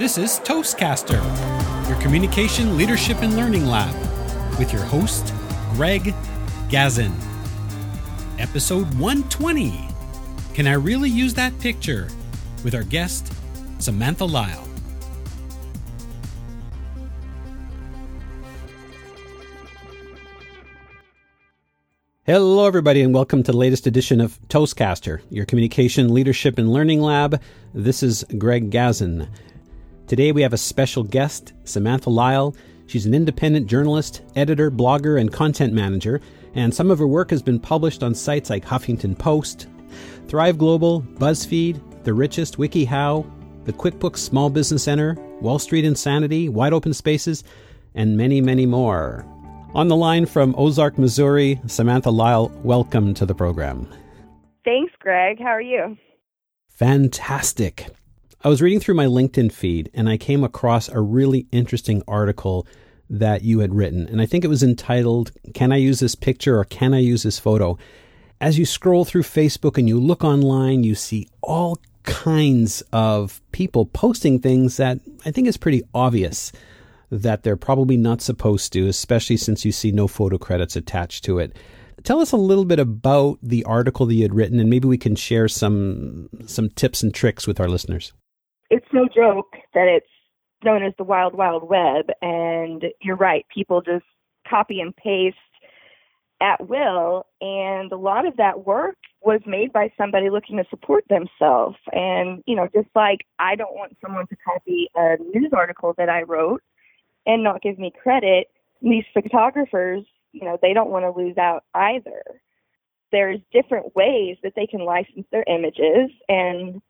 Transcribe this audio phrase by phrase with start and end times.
[0.00, 1.20] This is Toastcaster,
[1.86, 3.94] your communication, leadership, and learning lab,
[4.58, 5.34] with your host,
[5.74, 6.14] Greg
[6.70, 7.12] Gazin.
[8.38, 9.88] Episode 120
[10.54, 12.08] Can I Really Use That Picture?
[12.64, 13.30] with our guest,
[13.78, 14.66] Samantha Lile.
[22.24, 27.02] Hello, everybody, and welcome to the latest edition of Toastcaster, your communication, leadership, and learning
[27.02, 27.38] lab.
[27.74, 29.28] This is Greg Gazin.
[30.10, 32.56] Today we have a special guest, Samantha Lile.
[32.88, 36.20] She's an independent journalist, editor, blogger, and content manager,
[36.56, 39.68] and some of her work has been published on sites like Huffington Post,
[40.26, 43.24] Thrive Global, BuzzFeed, The Richest, WikiHow,
[43.66, 47.44] the QuickBooks Small Business Center, Wall Street Insanity, Wide Open Spaces,
[47.94, 49.24] and many, many more.
[49.76, 53.86] On the line from Ozark, Missouri, Samantha Lile, welcome to the program.
[54.64, 55.38] Thanks, Greg.
[55.38, 55.96] How are you?
[56.68, 57.86] Fantastic.
[58.42, 62.66] I was reading through my LinkedIn feed and I came across a really interesting article
[63.10, 64.08] that you had written.
[64.08, 67.22] And I think it was entitled, Can I Use This Picture or Can I Use
[67.22, 67.76] This Photo?
[68.40, 73.84] As you scroll through Facebook and you look online, you see all kinds of people
[73.84, 76.50] posting things that I think is pretty obvious
[77.10, 81.40] that they're probably not supposed to, especially since you see no photo credits attached to
[81.40, 81.54] it.
[82.04, 84.96] Tell us a little bit about the article that you had written, and maybe we
[84.96, 88.14] can share some some tips and tricks with our listeners.
[88.70, 90.06] It's no joke that it's
[90.64, 93.44] known as the Wild Wild Web, and you're right.
[93.52, 94.04] People just
[94.48, 95.36] copy and paste
[96.40, 101.04] at will, and a lot of that work was made by somebody looking to support
[101.08, 101.76] themselves.
[101.92, 106.08] And you know, just like I don't want someone to copy a news article that
[106.08, 106.62] I wrote
[107.26, 108.48] and not give me credit,
[108.80, 112.22] these photographers, you know, they don't want to lose out either.
[113.12, 116.80] There's different ways that they can license their images and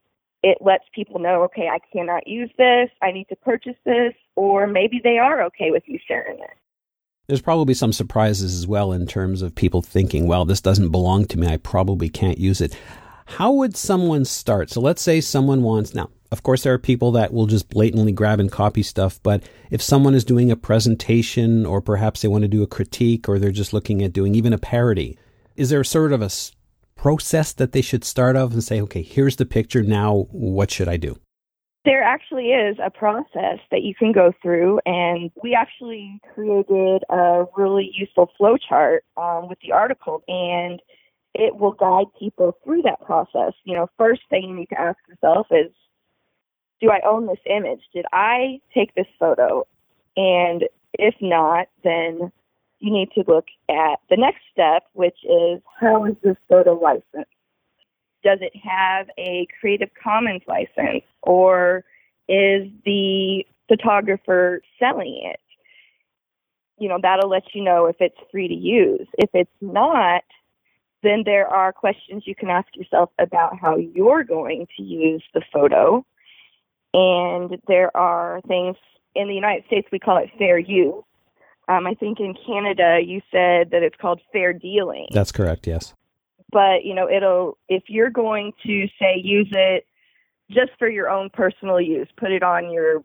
[0.42, 4.66] it lets people know, okay, I cannot use this, I need to purchase this, or
[4.66, 6.50] maybe they are okay with you sharing it.
[7.26, 11.26] There's probably some surprises as well in terms of people thinking, well, this doesn't belong
[11.26, 12.76] to me, I probably can't use it.
[13.26, 14.70] How would someone start?
[14.70, 18.12] So let's say someone wants, now, of course, there are people that will just blatantly
[18.12, 22.42] grab and copy stuff, but if someone is doing a presentation or perhaps they want
[22.42, 25.18] to do a critique or they're just looking at doing even a parody,
[25.54, 26.30] is there sort of a
[27.00, 30.86] process that they should start off and say, okay, here's the picture, now what should
[30.86, 31.18] I do?
[31.86, 37.46] There actually is a process that you can go through, and we actually created a
[37.56, 40.78] really useful flowchart um, with the article, and
[41.34, 43.54] it will guide people through that process.
[43.64, 45.72] You know, first thing you need to ask yourself is
[46.82, 47.80] do I own this image?
[47.94, 49.66] Did I take this photo?
[50.18, 50.64] And
[50.98, 52.30] if not, then
[52.80, 57.30] you need to look at the next step, which is how is this photo licensed?
[58.22, 61.84] Does it have a Creative Commons license or
[62.28, 65.40] is the photographer selling it?
[66.78, 69.06] You know, that'll let you know if it's free to use.
[69.18, 70.24] If it's not,
[71.02, 75.42] then there are questions you can ask yourself about how you're going to use the
[75.52, 76.04] photo
[76.92, 78.76] and there are things
[79.14, 81.04] in the United States we call it fair use.
[81.70, 85.06] Um, I think in Canada you said that it's called fair dealing.
[85.12, 85.66] That's correct.
[85.66, 85.94] Yes.
[86.50, 89.86] But you know, it'll if you're going to say use it
[90.50, 93.04] just for your own personal use, put it on your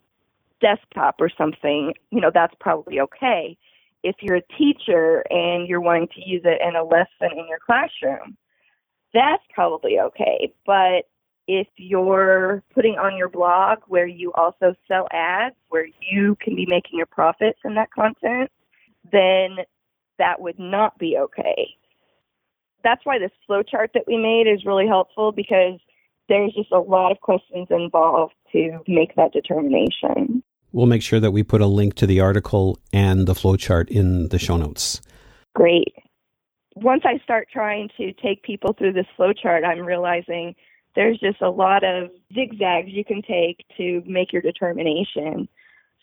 [0.62, 3.56] desktop or something, you know, that's probably okay.
[4.04, 7.60] If you're a teacher and you're wanting to use it in a lesson in your
[7.64, 8.36] classroom,
[9.14, 10.52] that's probably okay.
[10.66, 11.06] But
[11.48, 16.66] if you're putting on your blog where you also sell ads, where you can be
[16.68, 18.50] making a profit from that content,
[19.12, 19.58] then
[20.18, 21.70] that would not be okay.
[22.84, 25.80] That's why this flowchart that we made is really helpful because
[26.30, 30.44] there's just a lot of questions involved to make that determination.
[30.72, 34.30] We'll make sure that we put a link to the article and the flowchart in
[34.30, 35.02] the show notes.
[35.54, 35.96] Great.
[36.76, 40.56] Once I start trying to take people through this flowchart, I'm realizing
[40.96, 45.48] there's just a lot of zigzags you can take to make your determination.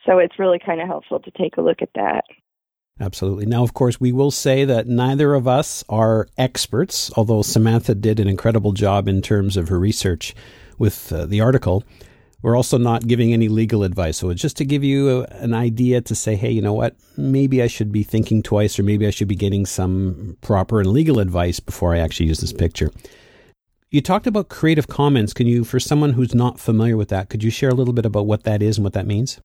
[0.06, 2.25] So it's really kind of helpful to take a look at that.
[3.00, 3.47] Absolutely.
[3.47, 8.21] Now, of course, we will say that neither of us are experts, although Samantha did
[8.21, 10.35] an incredible job in terms of her research
[10.79, 11.83] with uh, the article.
[12.43, 14.19] We're also not giving any legal advice.
[14.19, 16.97] So it's just to give you a, an idea to say, hey, you know what?
[17.17, 20.91] Maybe I should be thinking twice, or maybe I should be getting some proper and
[20.91, 22.91] legal advice before I actually use this picture.
[23.93, 25.35] You talked about Creative Commons.
[25.35, 28.06] Can you, for someone who's not familiar with that, could you share a little bit
[28.06, 29.39] about what that is and what that means?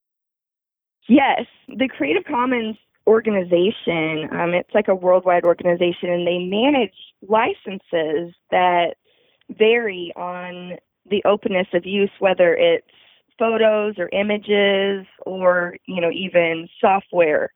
[1.09, 2.77] Yes, the Creative Commons
[3.07, 6.93] organization, um, it's like a worldwide organization, and they manage
[7.27, 8.95] licenses that
[9.49, 10.77] vary on
[11.09, 12.87] the openness of use, whether it's
[13.37, 17.49] photos or images or, you know, even software.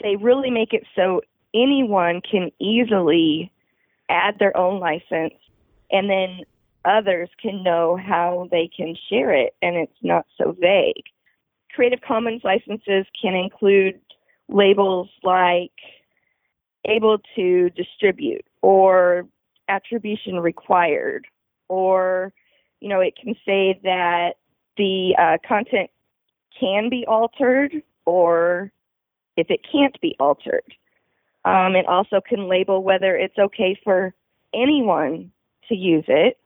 [0.00, 1.22] They really make it so
[1.52, 3.50] anyone can easily
[4.08, 5.34] add their own license
[5.92, 6.40] and then
[6.84, 11.04] others can know how they can share it and it's not so vague.
[11.74, 14.00] Creative Commons licenses can include
[14.48, 15.72] labels like
[16.84, 19.26] able to distribute or
[19.68, 21.26] attribution required
[21.68, 22.32] or
[22.80, 24.32] you know it can say that
[24.76, 25.88] the uh, content
[26.58, 27.72] can be altered
[28.04, 28.72] or
[29.36, 30.64] if it can't be altered
[31.44, 34.12] um, it also can label whether it's okay for
[34.52, 35.30] anyone
[35.68, 36.38] to use it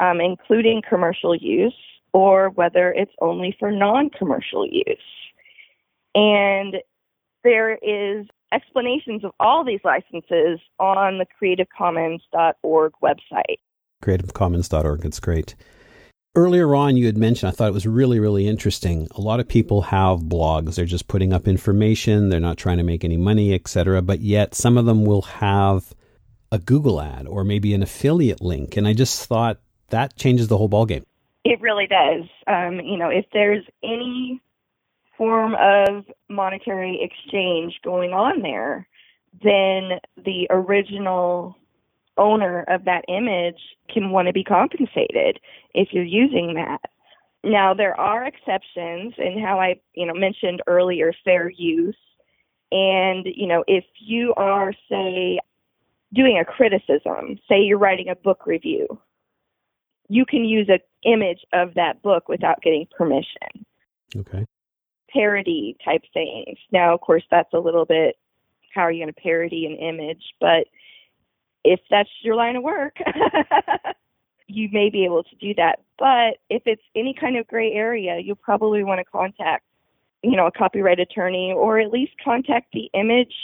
[0.00, 1.74] um, including commercial use
[2.12, 4.98] or whether it's only for non-commercial use
[6.14, 6.76] and
[7.44, 13.58] there is explanations of all these licenses on the creativecommons.org website.
[14.02, 15.54] Creativecommons.org, it's great.
[16.34, 19.06] Earlier on, you had mentioned, I thought it was really, really interesting.
[19.14, 20.76] A lot of people have blogs.
[20.76, 22.30] They're just putting up information.
[22.30, 24.00] They're not trying to make any money, etc.
[24.00, 25.94] But yet, some of them will have
[26.52, 28.76] a Google ad or maybe an affiliate link.
[28.76, 29.58] And I just thought
[29.88, 31.04] that changes the whole ballgame.
[31.44, 32.28] It really does.
[32.46, 34.40] Um, you know, if there's any
[35.16, 38.86] form of monetary exchange going on there,
[39.42, 41.56] then the original
[42.18, 43.58] owner of that image
[43.88, 45.40] can want to be compensated
[45.74, 46.80] if you're using that.
[47.42, 51.96] Now there are exceptions and how I, you know, mentioned earlier fair use.
[52.70, 55.38] And, you know, if you are say
[56.12, 58.86] doing a criticism, say you're writing a book review,
[60.08, 63.66] you can use an image of that book without getting permission.
[64.16, 64.46] Okay
[65.12, 66.58] parody type things.
[66.72, 68.16] Now, of course, that's a little bit
[68.74, 70.66] how are you going to parody an image, but
[71.62, 72.96] if that's your line of work,
[74.46, 75.80] you may be able to do that.
[75.98, 79.64] But if it's any kind of gray area, you'll probably want to contact,
[80.22, 83.34] you know, a copyright attorney or at least contact the image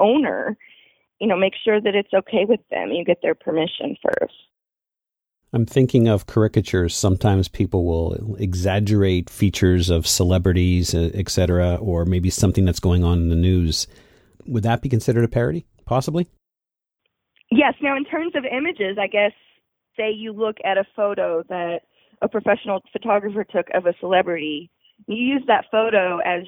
[0.00, 0.58] owner.
[1.24, 2.90] You know, make sure that it's okay with them.
[2.90, 4.34] You get their permission first.
[5.54, 6.94] I'm thinking of caricatures.
[6.94, 13.20] Sometimes people will exaggerate features of celebrities, uh, etc., or maybe something that's going on
[13.20, 13.86] in the news.
[14.46, 15.64] Would that be considered a parody?
[15.86, 16.28] Possibly.
[17.50, 17.72] Yes.
[17.80, 19.32] Now, in terms of images, I guess
[19.96, 21.84] say you look at a photo that
[22.20, 24.70] a professional photographer took of a celebrity,
[25.06, 26.42] you use that photo as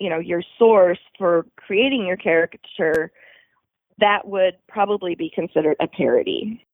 [0.00, 3.12] you know your source for creating your caricature.
[3.98, 6.64] That would probably be considered a parody.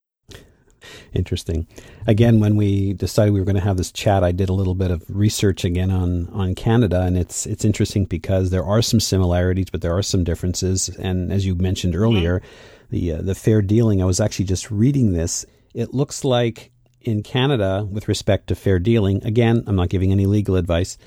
[1.13, 1.67] Interesting.
[2.07, 4.75] Again, when we decided we were going to have this chat, I did a little
[4.75, 8.99] bit of research again on on Canada, and it's it's interesting because there are some
[8.99, 10.89] similarities, but there are some differences.
[10.89, 12.85] And as you mentioned earlier, mm-hmm.
[12.89, 14.01] the uh, the fair dealing.
[14.01, 15.45] I was actually just reading this.
[15.73, 16.71] It looks like
[17.01, 20.97] in Canada, with respect to fair dealing, again, I'm not giving any legal advice.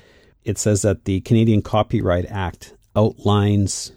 [0.43, 3.91] It says that the Canadian Copyright Act outlines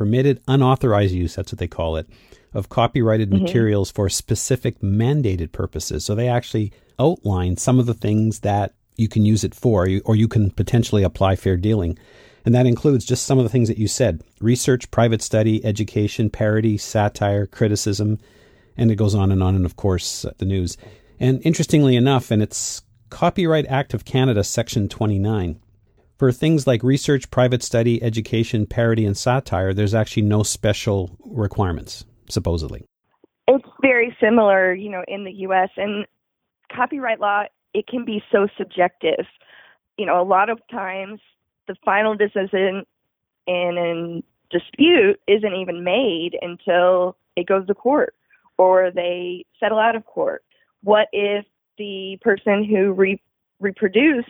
[0.00, 1.34] permitted unauthorized use.
[1.34, 2.08] That's what they call it
[2.54, 3.42] of copyrighted mm-hmm.
[3.42, 6.06] materials for specific mandated purposes.
[6.06, 10.16] So they actually outline some of the things that you can use it for, or
[10.16, 11.98] you can potentially apply fair dealing.
[12.46, 16.30] And that includes just some of the things that you said research, private study, education,
[16.30, 18.18] parody, satire, criticism,
[18.78, 20.78] and it goes on and on, and of course, uh, the news.
[21.18, 22.80] And interestingly enough, and it's
[23.10, 25.60] Copyright Act of Canada, Section 29,
[26.20, 32.04] for things like research, private study, education, parody, and satire, there's actually no special requirements
[32.28, 32.84] supposedly.
[33.48, 35.70] It's very similar, you know, in the U.S.
[35.78, 36.04] and
[36.70, 37.44] copyright law.
[37.72, 39.24] It can be so subjective.
[39.96, 41.20] You know, a lot of times
[41.66, 42.84] the final decision
[43.46, 44.22] in
[44.52, 48.14] a dispute isn't even made until it goes to court
[48.58, 50.44] or they settle out of court.
[50.82, 51.46] What if
[51.78, 53.22] the person who re-
[53.58, 54.28] reproduced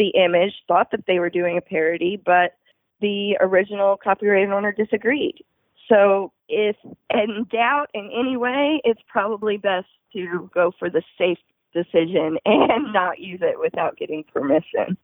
[0.00, 2.56] the image thought that they were doing a parody, but
[3.02, 5.44] the original copyright owner disagreed?
[5.88, 6.76] So, if
[7.12, 11.38] in doubt in any way, it's probably best to go for the safe
[11.74, 14.96] decision and not use it without getting permission.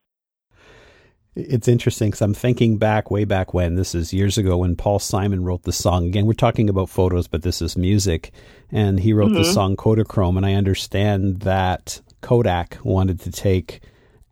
[1.35, 4.99] It's interesting because I'm thinking back way back when this is years ago when Paul
[4.99, 6.07] Simon wrote the song.
[6.07, 8.33] Again, we're talking about photos, but this is music,
[8.73, 9.43] and he wrote mm-hmm.
[9.43, 10.38] the song Kodachrome.
[10.38, 13.83] And I understand that Kodak wanted to take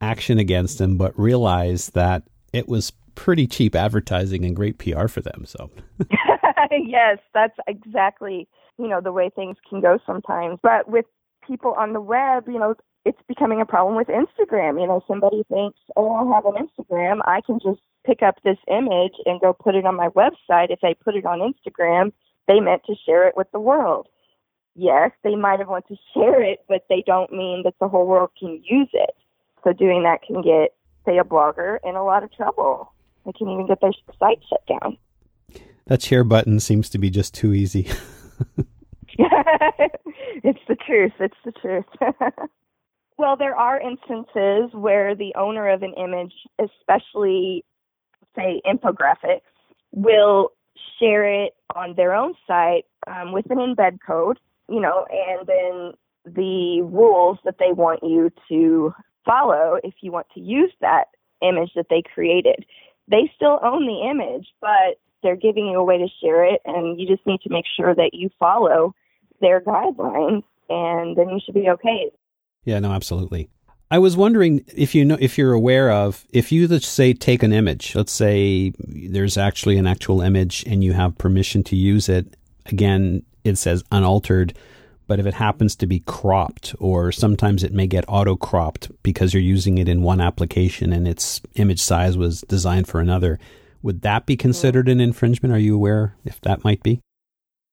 [0.04, 5.20] action against him, but realized that it was pretty cheap advertising and great PR for
[5.20, 5.44] them.
[5.46, 5.70] So,
[6.70, 10.58] yes, that's exactly you know the way things can go sometimes.
[10.62, 11.06] But with
[11.46, 14.80] people on the web, you know, it's becoming a problem with Instagram.
[14.80, 18.58] You know, somebody thinks, oh, I have an Instagram, I can just pick up this
[18.68, 20.70] image and go put it on my website.
[20.70, 22.12] If they put it on Instagram,
[22.48, 24.08] they meant to share it with the world.
[24.76, 28.06] Yes, they might have wanted to share it, but they don't mean that the whole
[28.06, 29.14] world can use it.
[29.64, 30.74] So doing that can get,
[31.06, 32.92] say, a blogger in a lot of trouble.
[33.24, 34.98] They can even get their site shut down.
[35.86, 37.88] That share button seems to be just too easy.
[39.18, 41.12] it's the truth.
[41.20, 41.84] It's the truth.
[43.18, 47.64] well, there are instances where the owner of an image, especially,
[48.34, 49.40] say, infographics,
[49.92, 50.50] will
[50.98, 55.92] share it on their own site um, with an embed code, you know, and then
[56.34, 58.92] the rules that they want you to
[59.24, 61.06] follow if you want to use that
[61.42, 62.64] image that they created.
[63.08, 67.00] They still own the image, but they're giving you a way to share it, and
[67.00, 68.94] you just need to make sure that you follow
[69.40, 72.10] their guidelines, and then you should be okay.
[72.64, 73.50] Yeah, no, absolutely.
[73.90, 77.42] I was wondering if you know if you're aware of if you let's say take
[77.42, 82.08] an image, let's say there's actually an actual image and you have permission to use
[82.08, 82.34] it.
[82.66, 84.54] Again, it says unaltered,
[85.06, 89.34] but if it happens to be cropped or sometimes it may get auto cropped because
[89.34, 93.38] you're using it in one application and its image size was designed for another,
[93.82, 94.40] would that be mm-hmm.
[94.40, 95.54] considered an infringement?
[95.54, 97.00] Are you aware if that might be?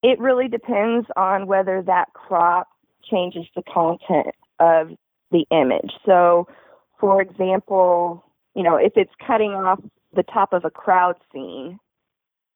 [0.03, 2.67] It really depends on whether that crop
[3.09, 4.89] changes the content of
[5.31, 5.91] the image.
[6.05, 6.47] So,
[6.99, 8.23] for example,
[8.55, 9.79] you know, if it's cutting off
[10.13, 11.79] the top of a crowd scene,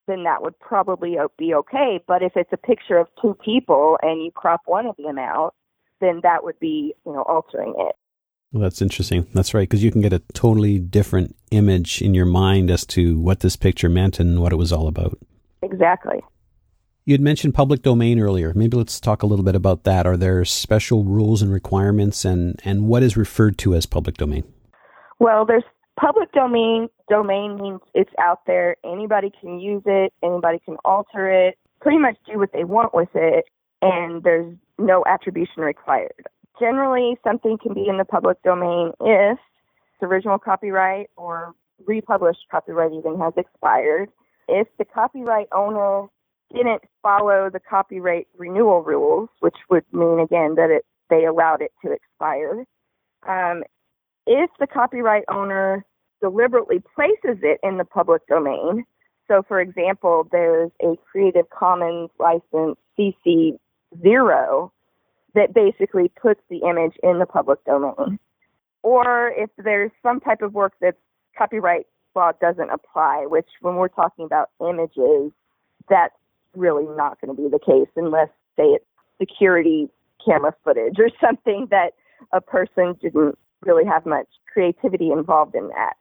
[0.08, 2.00] then that would probably be okay.
[2.08, 5.54] But if it's a picture of two people and you crop one of them out,
[6.02, 7.96] then that would be, you know, altering it.
[8.52, 9.28] Well, that's interesting.
[9.34, 13.20] That's right, because you can get a totally different image in your mind as to
[13.20, 15.18] what this picture meant and what it was all about.
[15.62, 16.24] Exactly.
[17.04, 18.54] You had mentioned public domain earlier.
[18.56, 20.08] Maybe let's talk a little bit about that.
[20.08, 24.44] Are there special rules and requirements, and, and what is referred to as public domain?
[25.20, 25.64] Well, there's
[26.00, 26.88] public domain.
[27.10, 28.76] Domain means it's out there.
[28.84, 30.14] Anybody can use it.
[30.24, 31.58] Anybody can alter it.
[31.82, 33.46] Pretty much do what they want with it,
[33.82, 36.28] and there's no attribution required.
[36.60, 39.38] Generally, something can be in the public domain if
[40.00, 41.54] the original copyright or
[41.86, 44.10] republished copyright even has expired.
[44.48, 46.08] If the copyright owner
[46.54, 51.72] didn't follow the copyright renewal rules, which would mean again that it they allowed it
[51.84, 52.66] to expire.
[53.28, 53.64] Um,
[54.26, 55.86] if the copyright owner
[56.22, 58.86] deliberately places it in the public domain,
[59.28, 63.58] so for example, there's a Creative Commons license CC
[64.02, 64.72] zero
[65.34, 68.20] that basically puts the image in the public domain,
[68.84, 70.96] or if there's some type of work that
[71.38, 75.32] copyright law doesn't apply, which when we're talking about images,
[75.90, 76.16] that's
[76.56, 78.86] really not going to be the case unless, say, it's
[79.20, 79.90] security
[80.24, 81.92] camera footage or something that
[82.32, 85.94] a person didn't really have much creativity involved in that.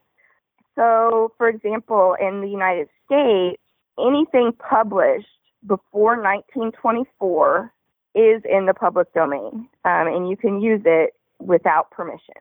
[0.75, 3.61] So, for example, in the United States,
[3.97, 5.27] anything published
[5.65, 7.71] before 1924
[8.13, 12.35] is in the public domain, um, and you can use it without permission.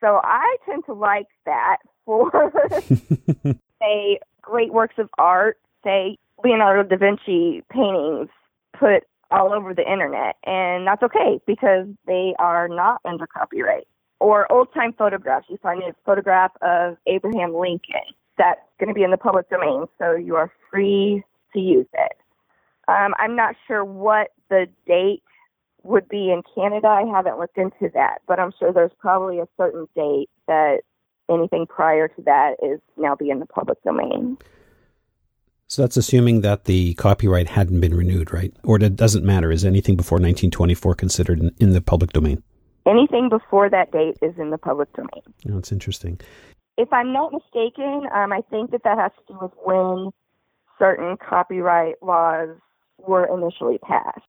[0.00, 2.30] So I tend to like that for,
[3.80, 8.28] say, great works of art, say Leonardo da Vinci paintings
[8.78, 13.88] put all over the internet, and that's okay because they are not under copyright.
[14.18, 15.46] Or old time photographs.
[15.48, 19.86] You find a photograph of Abraham Lincoln that's going to be in the public domain,
[19.98, 22.12] so you are free to use it.
[22.88, 25.22] Um, I'm not sure what the date
[25.82, 26.88] would be in Canada.
[26.88, 30.80] I haven't looked into that, but I'm sure there's probably a certain date that
[31.30, 34.38] anything prior to that is now be in the public domain.
[35.68, 38.54] So that's assuming that the copyright hadn't been renewed, right?
[38.62, 39.50] Or it doesn't matter.
[39.50, 42.42] Is anything before 1924 considered in, in the public domain?
[42.86, 45.22] Anything before that date is in the public domain.
[45.48, 46.20] Oh, that's interesting.
[46.78, 50.10] If I'm not mistaken, um, I think that that has to do with when
[50.78, 52.50] certain copyright laws
[52.98, 54.20] were initially passed.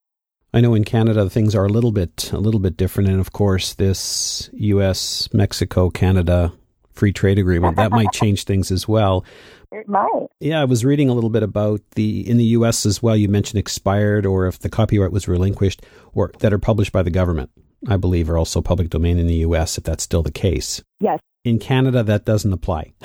[0.53, 3.31] I know in Canada things are a little bit a little bit different, and of
[3.31, 5.29] course this U.S.
[5.33, 6.53] Mexico Canada
[6.93, 9.23] free trade agreement that might change things as well.
[9.71, 10.27] It might.
[10.39, 12.85] Yeah, I was reading a little bit about the in the U.S.
[12.85, 13.15] as well.
[13.15, 15.83] You mentioned expired, or if the copyright was relinquished,
[16.13, 17.51] or that are published by the government.
[17.88, 19.77] I believe are also public domain in the U.S.
[19.77, 20.81] If that's still the case.
[21.00, 21.19] Yes.
[21.43, 22.93] In Canada, that doesn't apply.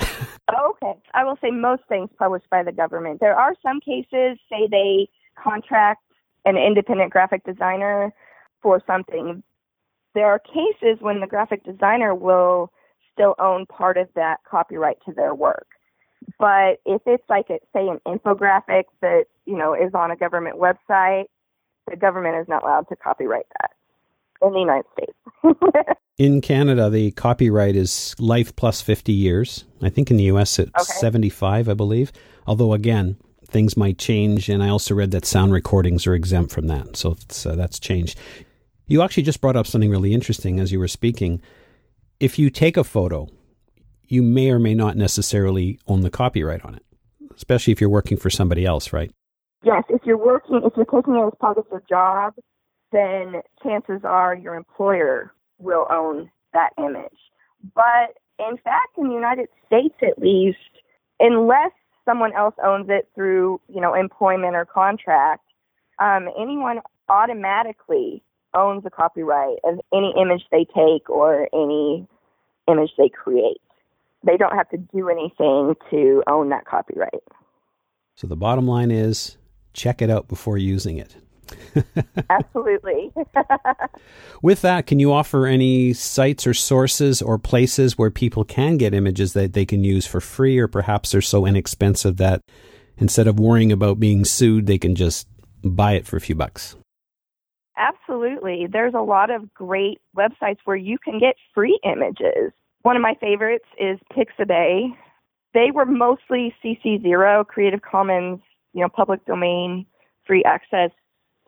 [0.55, 3.21] Oh, okay, I will say most things published by the government.
[3.21, 5.07] There are some cases, say they
[5.41, 6.03] contract
[6.43, 8.13] an independent graphic designer
[8.61, 9.41] for something.
[10.15, 12.71] There are cases when the graphic designer will
[13.13, 15.67] still own part of that copyright to their work.
[16.39, 20.57] But if it's like, a, say, an infographic that you know is on a government
[20.59, 21.25] website,
[21.89, 23.71] the government is not allowed to copyright that
[24.41, 25.97] in the United States.
[26.17, 29.65] in Canada, the copyright is life plus 50 years.
[29.81, 30.99] I think in the US it's okay.
[30.99, 32.11] 75, I believe.
[32.47, 34.49] Although, again, things might change.
[34.49, 36.97] And I also read that sound recordings are exempt from that.
[36.97, 38.17] So uh, that's changed.
[38.87, 41.41] You actually just brought up something really interesting as you were speaking
[42.23, 43.27] if you take a photo,
[44.07, 46.83] you may or may not necessarily own the copyright on it,
[47.35, 49.11] especially if you're working for somebody else, right?
[49.61, 52.33] Yes, if you're working, if you're taking it as part of your job,
[52.93, 57.17] then chances are your employer will own that image.
[57.75, 60.57] But in fact, in the United States at least,
[61.19, 61.71] unless
[62.05, 65.43] someone else owns it through, you know, employment or contract,
[65.99, 68.23] um, anyone automatically
[68.53, 72.07] owns the copyright of any image they take or any
[72.67, 73.61] image they create.
[74.25, 77.23] They don't have to do anything to own that copyright.
[78.15, 79.37] So the bottom line is
[79.73, 81.15] check it out before using it.
[82.29, 83.11] Absolutely.
[84.41, 88.93] With that, can you offer any sites or sources or places where people can get
[88.93, 92.41] images that they can use for free, or perhaps they're so inexpensive that
[92.97, 95.27] instead of worrying about being sued, they can just
[95.63, 96.75] buy it for a few bucks?
[97.77, 98.67] Absolutely.
[98.71, 102.51] There's a lot of great websites where you can get free images.
[102.83, 104.89] One of my favorites is Pixabay.
[105.53, 108.41] They were mostly CC0, Creative Commons,
[108.73, 109.85] you know, public domain,
[110.25, 110.91] free access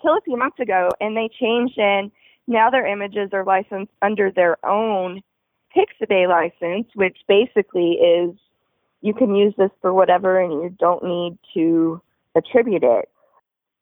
[0.06, 2.12] till a few months ago, and they changed and
[2.48, 5.22] now their images are licensed under their own
[5.76, 8.36] Pixabay license, which basically is
[9.02, 12.02] you can use this for whatever and you don't need to
[12.36, 13.10] attribute it.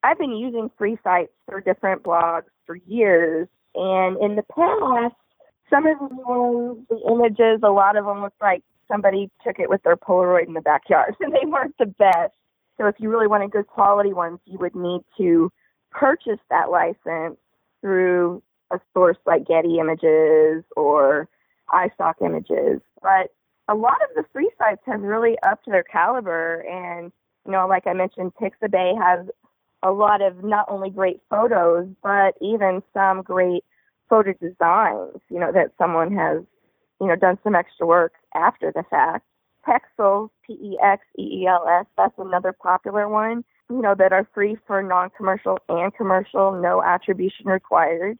[0.02, 5.14] I've been using free sites for different blogs for years, and in the past,
[5.70, 9.82] some of the the images, a lot of them looked like somebody took it with
[9.82, 12.32] their Polaroid in the backyard, and they weren't the best.
[12.78, 15.50] So if you really wanted good quality ones, you would need to
[15.94, 17.38] purchase that license
[17.80, 21.28] through a source like Getty Images or
[21.70, 22.80] iStock Images.
[23.00, 23.32] But
[23.68, 27.12] a lot of the free sites have really upped their caliber, and
[27.46, 29.26] you know, like I mentioned, Pixabay has
[29.82, 33.64] a lot of not only great photos, but even some great
[34.08, 36.42] photo designs, you know, that someone has,
[37.00, 39.26] you know, done some extra work after the fact.
[39.66, 46.52] Pexels, P-E-X-E-E-L-S, that's another popular one, you know, that are free for non-commercial and commercial,
[46.52, 48.18] no attribution required.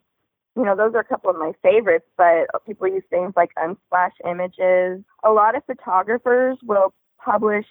[0.57, 4.13] You know, those are a couple of my favorites, but people use things like Unsplash
[4.29, 5.05] images.
[5.25, 7.67] A lot of photographers will publish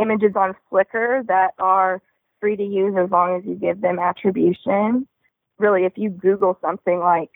[0.00, 2.00] images on Flickr that are
[2.40, 5.06] free to use as long as you give them attribution.
[5.58, 7.30] Really, if you Google something like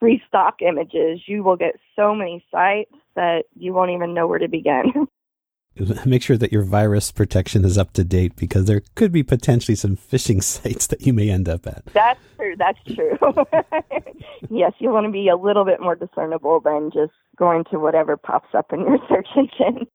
[0.00, 4.38] free stock images, you will get so many sites that you won't even know where
[4.38, 5.06] to begin.
[6.06, 9.74] Make sure that your virus protection is up to date because there could be potentially
[9.74, 11.84] some phishing sites that you may end up at.
[11.86, 12.54] That's true.
[12.56, 13.18] That's true.
[14.50, 18.16] yes, you want to be a little bit more discernible than just going to whatever
[18.16, 19.86] pops up in your search engine.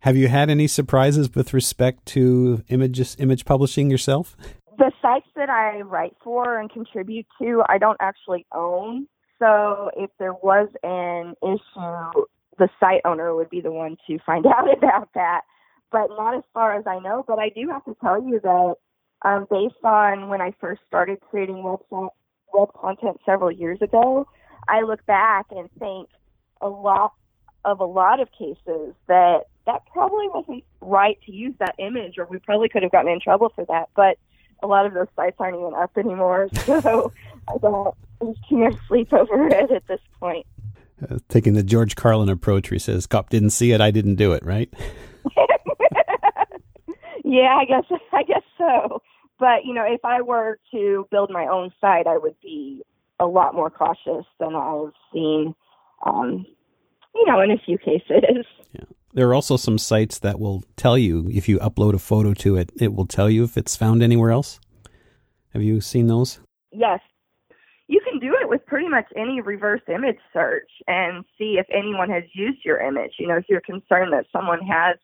[0.00, 4.36] Have you had any surprises with respect to images, image publishing yourself?
[4.78, 9.08] The sites that I write for and contribute to, I don't actually own.
[9.40, 12.24] So if there was an issue,
[12.58, 15.42] the site owner would be the one to find out about that.
[15.90, 17.24] But not as far as I know.
[17.26, 18.74] But I do have to tell you that
[19.22, 22.10] um, based on when I first started creating website,
[22.52, 24.26] web content several years ago,
[24.68, 26.08] I look back and think
[26.60, 27.12] a lot
[27.64, 32.26] of a lot of cases that that probably wasn't right to use that image, or
[32.26, 33.88] we probably could have gotten in trouble for that.
[33.94, 34.18] But
[34.62, 37.12] a lot of those sites aren't even up anymore, so
[37.48, 37.94] I don't
[38.48, 40.46] too much sleep over it at this point.
[41.08, 44.16] Uh, taking the George Carlin approach, where he says, "Cop didn't see it, I didn't
[44.16, 44.72] do it," right?
[47.24, 49.02] yeah, I guess I guess so.
[49.38, 52.82] But you know, if I were to build my own site, I would be
[53.20, 55.54] a lot more cautious than I've seen
[56.04, 56.46] um,
[57.14, 58.46] you know, in a few cases.
[58.74, 58.84] Yeah.
[59.14, 62.56] There are also some sites that will tell you if you upload a photo to
[62.56, 64.60] it, it will tell you if it's found anywhere else.
[65.54, 66.38] Have you seen those?
[66.70, 67.00] Yes.
[67.88, 72.10] You can do it with pretty much any reverse image search and see if anyone
[72.10, 73.12] has used your image.
[73.18, 74.96] You know, if you're concerned that someone has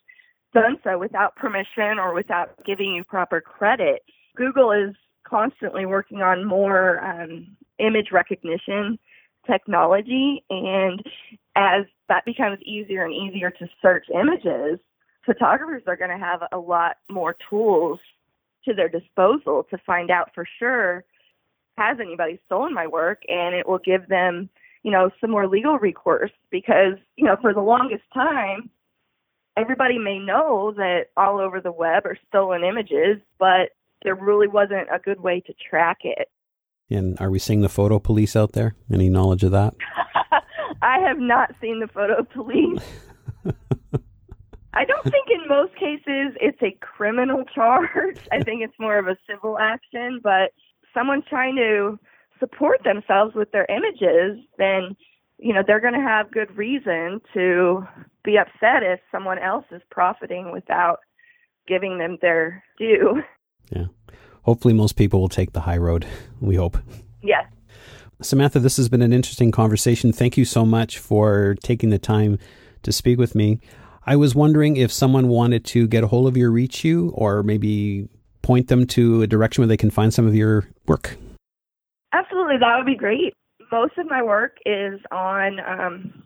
[0.55, 4.03] done so without permission or without giving you proper credit.
[4.37, 4.95] Google is
[5.27, 8.99] constantly working on more um, image recognition
[9.47, 11.03] technology, and
[11.57, 14.79] as that becomes easier and easier to search images,
[15.27, 17.99] photographers are going to have a lot more tools
[18.65, 21.05] to their disposal to find out for sure
[21.77, 24.49] has anybody stolen my work and it will give them
[24.83, 28.71] you know some more legal recourse because you know for the longest time
[29.57, 33.71] everybody may know that all over the web are stolen images but
[34.03, 36.29] there really wasn't a good way to track it
[36.91, 39.75] and are we seeing the photo police out there any knowledge of that
[40.85, 42.83] I have not seen the photo police.
[44.75, 48.19] I don't think in most cases it's a criminal charge.
[48.31, 50.53] I think it's more of a civil action, but
[50.95, 51.99] someone's trying to
[52.39, 54.97] support themselves with their images, then
[55.39, 57.87] you know, they're going to have good reason to
[58.25, 61.01] be upset if someone else is profiting without
[61.67, 63.23] giving them their due.
[63.71, 63.87] Yeah.
[64.43, 66.07] Hopefully, most people will take the high road.
[66.41, 66.77] We hope.
[67.23, 67.47] Yes.
[68.21, 70.13] Samantha, this has been an interesting conversation.
[70.13, 72.39] Thank you so much for taking the time
[72.83, 73.61] to speak with me.
[74.07, 77.43] I was wondering if someone wanted to get a hold of you, reach you, or
[77.43, 78.09] maybe
[78.45, 81.17] point them to a direction where they can find some of your work.
[82.13, 83.33] Absolutely, that would be great.
[83.73, 86.23] Most of my work is on um,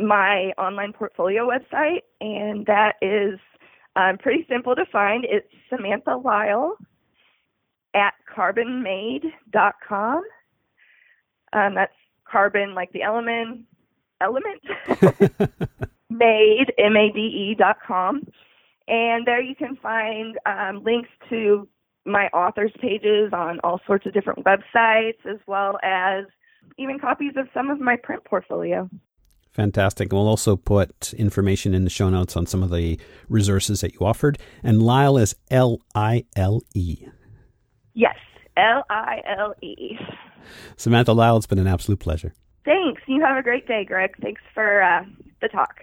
[0.00, 3.38] my online portfolio website, and that is
[3.94, 5.24] um, pretty simple to find.
[5.28, 6.76] It's Samantha Lile
[7.94, 10.22] at carbonmade.com.
[11.52, 11.92] Um, that's
[12.30, 13.66] carbon like the element,
[14.20, 14.62] element,
[16.10, 18.26] made, M A D E dot com.
[18.88, 21.68] And there you can find um, links to
[22.04, 26.24] my authors pages on all sorts of different websites, as well as
[26.78, 28.88] even copies of some of my print portfolio.
[29.52, 30.12] Fantastic.
[30.12, 34.00] We'll also put information in the show notes on some of the resources that you
[34.06, 34.38] offered.
[34.62, 37.06] And Lile is L I L E.
[37.94, 38.16] Yes,
[38.56, 39.98] L I L E.
[40.76, 42.34] Samantha Lile, it's been an absolute pleasure.
[42.64, 43.00] Thanks.
[43.06, 44.14] You have a great day, Greg.
[44.20, 45.04] Thanks for uh,
[45.40, 45.80] the talk.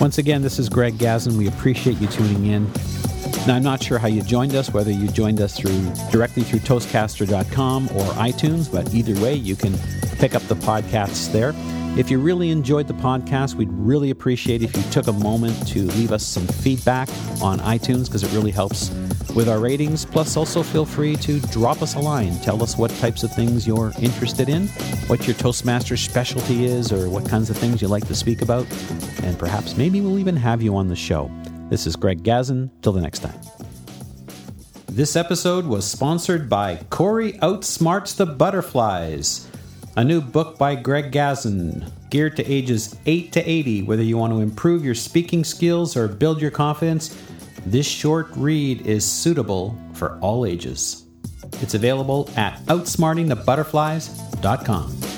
[0.00, 1.36] Once again, this is Greg Gazin.
[1.36, 2.64] We appreciate you tuning in.
[3.46, 6.60] Now, I'm not sure how you joined us, whether you joined us through directly through
[6.60, 9.78] Toastcaster.com or iTunes, but either way, you can
[10.18, 11.52] pick up the podcasts there.
[11.96, 15.82] If you really enjoyed the podcast, we'd really appreciate if you took a moment to
[15.82, 17.08] leave us some feedback
[17.40, 18.88] on iTunes because it really helps
[19.34, 20.04] with our ratings.
[20.04, 22.38] Plus, also feel free to drop us a line.
[22.40, 24.68] Tell us what types of things you're interested in,
[25.06, 28.66] what your Toastmaster specialty is, or what kinds of things you like to speak about.
[29.22, 31.30] And perhaps maybe we'll even have you on the show.
[31.70, 32.70] This is Greg Gazin.
[32.82, 33.38] Till the next time.
[34.86, 39.48] This episode was sponsored by Corey Outsmarts the Butterflies
[39.96, 43.82] a new book by Greg Gazin, geared to ages 8 to 80.
[43.82, 47.16] Whether you want to improve your speaking skills or build your confidence,
[47.66, 51.04] this short read is suitable for all ages.
[51.60, 55.13] It's available at outsmartingthebutterflies.com.